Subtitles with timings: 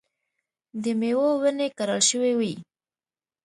[0.83, 2.53] د مېوو ونې کرل شوې وې.